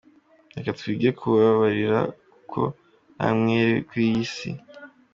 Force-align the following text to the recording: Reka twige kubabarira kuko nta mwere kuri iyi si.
Reka 0.55 0.71
twige 0.79 1.09
kubabarira 1.19 1.99
kuko 2.31 2.59
nta 3.15 3.29
mwere 3.37 3.73
kuri 3.87 4.03
iyi 4.09 4.25
si. 4.35 4.49